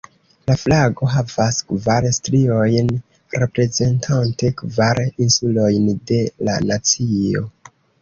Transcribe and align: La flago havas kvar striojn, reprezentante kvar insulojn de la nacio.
La 0.51 0.53
flago 0.61 1.09
havas 1.15 1.59
kvar 1.73 2.07
striojn, 2.19 2.91
reprezentante 3.45 4.53
kvar 4.65 5.05
insulojn 5.29 5.97
de 6.15 6.23
la 6.51 6.61
nacio. 6.69 7.51